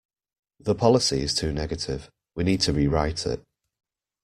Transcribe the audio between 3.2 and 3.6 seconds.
it